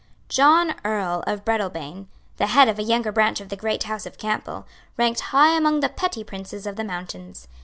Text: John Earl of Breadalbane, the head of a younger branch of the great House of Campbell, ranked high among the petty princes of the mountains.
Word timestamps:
John 0.29 0.73
Earl 0.83 1.23
of 1.27 1.45
Breadalbane, 1.45 2.07
the 2.37 2.47
head 2.47 2.67
of 2.67 2.79
a 2.79 2.83
younger 2.83 3.11
branch 3.11 3.39
of 3.39 3.49
the 3.49 3.55
great 3.55 3.83
House 3.83 4.07
of 4.07 4.17
Campbell, 4.17 4.65
ranked 4.97 5.19
high 5.29 5.55
among 5.55 5.81
the 5.81 5.89
petty 5.89 6.23
princes 6.23 6.65
of 6.65 6.75
the 6.75 6.83
mountains. 6.83 7.47